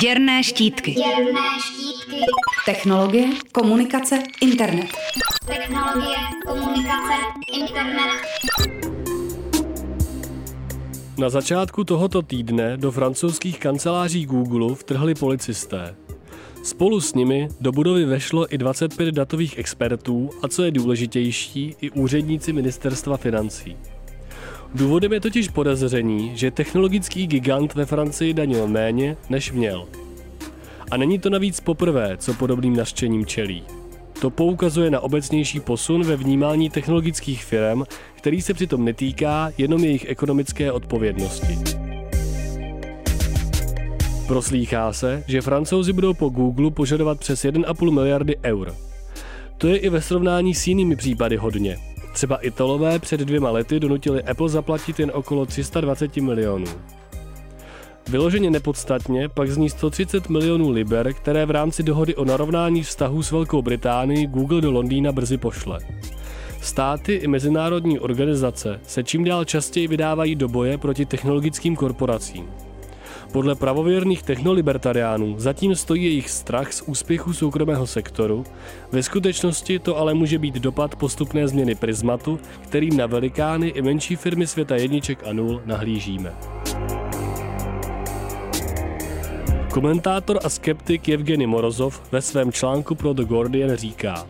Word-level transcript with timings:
Děrné 0.00 0.42
štítky. 0.42 0.92
Děrné 0.92 1.40
štítky. 1.60 2.20
Technologie, 2.66 3.28
komunikace, 3.52 4.22
internet. 4.40 4.86
Technologie, 5.46 6.16
komunikace, 6.46 7.14
internet. 7.52 8.22
Na 11.18 11.28
začátku 11.30 11.84
tohoto 11.84 12.22
týdne 12.22 12.76
do 12.76 12.90
francouzských 12.92 13.58
kanceláří 13.58 14.26
Google 14.26 14.74
vtrhli 14.74 15.14
policisté. 15.14 15.94
Spolu 16.64 17.00
s 17.00 17.14
nimi 17.14 17.48
do 17.60 17.72
budovy 17.72 18.04
vešlo 18.04 18.54
i 18.54 18.58
25 18.58 19.12
datových 19.12 19.58
expertů 19.58 20.30
a 20.42 20.48
co 20.48 20.64
je 20.64 20.70
důležitější, 20.70 21.76
i 21.80 21.90
úředníci 21.90 22.52
ministerstva 22.52 23.16
financí. 23.16 23.76
Důvodem 24.74 25.12
je 25.12 25.20
totiž 25.20 25.48
podezření, 25.48 26.32
že 26.34 26.50
technologický 26.50 27.26
gigant 27.26 27.74
ve 27.74 27.86
Francii 27.86 28.34
danil 28.34 28.68
méně, 28.68 29.16
než 29.30 29.52
měl. 29.52 29.88
A 30.90 30.96
není 30.96 31.18
to 31.18 31.30
navíc 31.30 31.60
poprvé, 31.60 32.16
co 32.16 32.34
podobným 32.34 32.76
naštěním 32.76 33.26
čelí. 33.26 33.62
To 34.20 34.30
poukazuje 34.30 34.90
na 34.90 35.00
obecnější 35.00 35.60
posun 35.60 36.02
ve 36.02 36.16
vnímání 36.16 36.70
technologických 36.70 37.44
firm, 37.44 37.82
který 38.14 38.42
se 38.42 38.54
přitom 38.54 38.84
netýká 38.84 39.50
jenom 39.58 39.84
jejich 39.84 40.04
ekonomické 40.08 40.72
odpovědnosti. 40.72 41.58
Proslýchá 44.26 44.92
se, 44.92 45.24
že 45.26 45.40
francouzi 45.40 45.92
budou 45.92 46.14
po 46.14 46.28
Google 46.28 46.70
požadovat 46.70 47.18
přes 47.18 47.44
1,5 47.44 47.90
miliardy 47.90 48.36
eur. 48.44 48.74
To 49.58 49.66
je 49.66 49.76
i 49.76 49.88
ve 49.88 50.02
srovnání 50.02 50.54
s 50.54 50.66
jinými 50.66 50.96
případy 50.96 51.36
hodně. 51.36 51.91
Třeba 52.12 52.36
Italové 52.36 52.98
před 52.98 53.20
dvěma 53.20 53.50
lety 53.50 53.80
donutili 53.80 54.22
Apple 54.22 54.48
zaplatit 54.48 55.00
jen 55.00 55.10
okolo 55.14 55.46
320 55.46 56.16
milionů. 56.16 56.66
Vyloženě 58.08 58.50
nepodstatně 58.50 59.28
pak 59.28 59.50
zní 59.50 59.70
130 59.70 60.28
milionů 60.28 60.70
liber, 60.70 61.12
které 61.12 61.46
v 61.46 61.50
rámci 61.50 61.82
dohody 61.82 62.14
o 62.14 62.24
narovnání 62.24 62.82
vztahů 62.82 63.22
s 63.22 63.30
Velkou 63.30 63.62
Británií 63.62 64.26
Google 64.26 64.60
do 64.60 64.70
Londýna 64.70 65.12
brzy 65.12 65.36
pošle. 65.36 65.78
Státy 66.60 67.14
i 67.14 67.28
mezinárodní 67.28 67.98
organizace 67.98 68.80
se 68.82 69.04
čím 69.04 69.24
dál 69.24 69.44
častěji 69.44 69.88
vydávají 69.88 70.34
do 70.34 70.48
boje 70.48 70.78
proti 70.78 71.06
technologickým 71.06 71.76
korporacím. 71.76 72.48
Podle 73.32 73.54
pravověrných 73.54 74.22
technolibertariánů 74.22 75.34
zatím 75.38 75.74
stojí 75.74 76.04
jejich 76.04 76.30
strach 76.30 76.72
z 76.72 76.82
úspěchu 76.82 77.32
soukromého 77.32 77.86
sektoru, 77.86 78.44
ve 78.92 79.02
skutečnosti 79.02 79.78
to 79.78 79.96
ale 79.96 80.14
může 80.14 80.38
být 80.38 80.54
dopad 80.54 80.96
postupné 80.96 81.48
změny 81.48 81.74
prismatu, 81.74 82.38
kterým 82.60 82.96
na 82.96 83.06
velikány 83.06 83.68
i 83.68 83.82
menší 83.82 84.16
firmy 84.16 84.46
světa 84.46 84.76
jedniček 84.76 85.26
a 85.26 85.32
nul 85.32 85.62
nahlížíme. 85.66 86.34
Komentátor 89.72 90.38
a 90.44 90.48
skeptik 90.48 91.08
Evgeny 91.08 91.46
Morozov 91.46 92.02
ve 92.12 92.22
svém 92.22 92.52
článku 92.52 92.94
pro 92.94 93.12
The 93.12 93.24
Guardian 93.24 93.76
říká, 93.76 94.26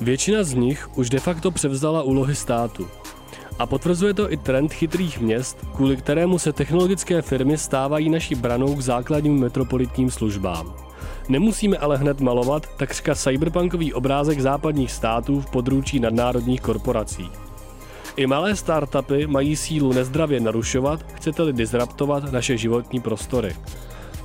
většina 0.00 0.42
z 0.42 0.54
nich 0.54 0.98
už 0.98 1.10
de 1.10 1.18
facto 1.18 1.50
převzala 1.50 2.02
úlohy 2.02 2.34
státu. 2.34 2.88
A 3.58 3.66
potvrzuje 3.66 4.14
to 4.14 4.32
i 4.32 4.36
trend 4.36 4.72
chytrých 4.72 5.20
měst, 5.20 5.58
kvůli 5.76 5.96
kterému 5.96 6.38
se 6.38 6.52
technologické 6.52 7.22
firmy 7.22 7.58
stávají 7.58 8.10
naší 8.10 8.34
branou 8.34 8.74
k 8.74 8.80
základním 8.80 9.40
metropolitním 9.40 10.10
službám. 10.10 10.74
Nemusíme 11.28 11.78
ale 11.78 11.96
hned 11.96 12.20
malovat 12.20 12.66
takřka 12.76 13.14
cyberpunkový 13.14 13.92
obrázek 13.94 14.40
západních 14.40 14.92
států 14.92 15.40
v 15.40 15.50
područí 15.50 16.00
nadnárodních 16.00 16.60
korporací. 16.60 17.30
I 18.16 18.26
malé 18.26 18.56
startupy 18.56 19.26
mají 19.26 19.56
sílu 19.56 19.92
nezdravě 19.92 20.40
narušovat, 20.40 21.12
chcete-li 21.14 21.52
disruptovat 21.52 22.32
naše 22.32 22.56
životní 22.56 23.00
prostory. 23.00 23.56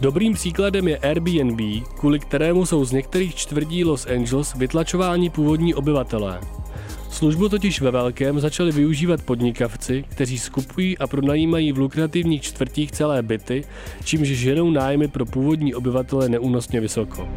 Dobrým 0.00 0.34
příkladem 0.34 0.88
je 0.88 0.98
Airbnb, 0.98 1.60
kvůli 1.98 2.18
kterému 2.18 2.66
jsou 2.66 2.84
z 2.84 2.92
některých 2.92 3.34
čtvrtí 3.34 3.84
Los 3.84 4.06
Angeles 4.06 4.54
vytlačováni 4.54 5.30
původní 5.30 5.74
obyvatelé. 5.74 6.40
Službu 7.18 7.48
totiž 7.48 7.80
ve 7.80 7.90
velkém 7.90 8.40
začali 8.40 8.72
využívat 8.72 9.22
podnikavci, 9.22 10.04
kteří 10.08 10.38
skupují 10.38 10.98
a 10.98 11.06
pronajímají 11.06 11.72
v 11.72 11.78
lukrativních 11.78 12.42
čtvrtích 12.42 12.92
celé 12.92 13.22
byty, 13.22 13.64
čímž 14.04 14.28
ženou 14.28 14.70
nájmy 14.70 15.08
pro 15.08 15.26
původní 15.26 15.74
obyvatele 15.74 16.28
neúnosně 16.28 16.80
vysoko. 16.80 17.28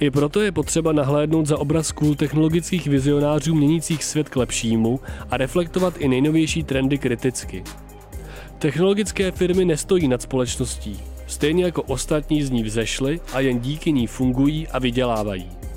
I 0.00 0.10
proto 0.10 0.40
je 0.40 0.52
potřeba 0.52 0.92
nahlédnout 0.92 1.46
za 1.46 1.58
obraz 1.58 1.92
cool 1.92 2.14
technologických 2.14 2.86
vizionářů 2.86 3.54
měnících 3.54 4.04
svět 4.04 4.28
k 4.28 4.36
lepšímu 4.36 5.00
a 5.30 5.36
reflektovat 5.36 5.94
i 5.98 6.08
nejnovější 6.08 6.62
trendy 6.62 6.98
kriticky. 6.98 7.64
Technologické 8.58 9.32
firmy 9.32 9.64
nestojí 9.64 10.08
nad 10.08 10.22
společností, 10.22 11.00
stejně 11.26 11.64
jako 11.64 11.82
ostatní 11.82 12.42
z 12.42 12.50
ní 12.50 12.62
vzešly 12.62 13.20
a 13.32 13.40
jen 13.40 13.58
díky 13.58 13.92
ní 13.92 14.06
fungují 14.06 14.68
a 14.68 14.78
vydělávají. 14.78 15.67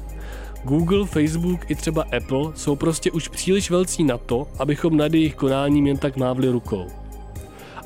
Google, 0.63 1.05
Facebook 1.05 1.71
i 1.71 1.75
třeba 1.75 2.05
Apple 2.17 2.51
jsou 2.55 2.75
prostě 2.75 3.11
už 3.11 3.27
příliš 3.27 3.71
velcí 3.71 4.03
na 4.03 4.17
to, 4.17 4.47
abychom 4.59 4.97
nad 4.97 5.13
jejich 5.13 5.35
konáním 5.35 5.87
jen 5.87 5.97
tak 5.97 6.17
mávli 6.17 6.49
rukou. 6.49 6.87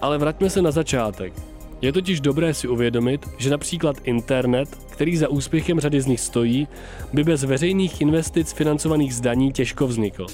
Ale 0.02 0.18
vraťme 0.18 0.50
se 0.50 0.62
na 0.62 0.72
začátek. 0.72 1.34
Je 1.82 1.94
totiž 1.94 2.22
dobré 2.22 2.54
si 2.54 2.68
uvědomit, 2.68 3.26
že 3.38 3.50
například 3.50 3.96
internet, 4.04 4.76
který 4.90 5.18
za 5.18 5.28
úspěchem 5.28 5.80
řady 5.80 6.02
z 6.02 6.06
nich 6.06 6.20
stojí, 6.20 6.68
by 7.14 7.24
bez 7.24 7.44
veřejných 7.44 8.02
investic 8.02 8.54
financovaných 8.54 9.16
zdaní 9.16 9.52
těžko 9.52 9.88
vznikl. 9.88 10.26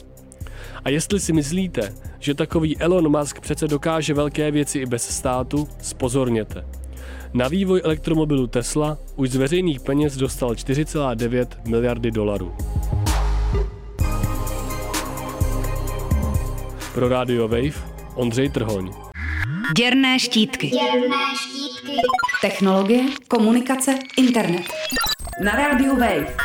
A 0.83 0.89
jestli 0.89 1.19
si 1.19 1.33
myslíte, 1.33 1.93
že 2.19 2.33
takový 2.33 2.77
Elon 2.77 3.17
Musk 3.19 3.39
přece 3.39 3.67
dokáže 3.67 4.13
velké 4.13 4.51
věci 4.51 4.79
i 4.79 4.85
bez 4.85 5.09
státu, 5.09 5.67
spozorněte. 5.81 6.65
Na 7.33 7.47
vývoj 7.47 7.81
elektromobilu 7.83 8.47
Tesla 8.47 8.97
už 9.15 9.29
z 9.29 9.35
veřejných 9.35 9.79
peněz 9.79 10.17
dostal 10.17 10.49
4,9 10.49 11.47
miliardy 11.67 12.11
dolarů. 12.11 12.55
Pro 16.93 17.09
Radio 17.09 17.47
Wave 17.47 17.91
Ondřej 18.15 18.49
Trhoň. 18.49 18.91
Děrné 19.77 20.19
štítky. 20.19 20.67
Děrné 20.67 21.15
štítky. 21.35 21.97
Technologie, 22.41 23.03
komunikace, 23.27 23.95
internet. 24.17 24.63
Na 25.43 25.51
rádiu 25.51 25.95
Wave. 25.95 26.35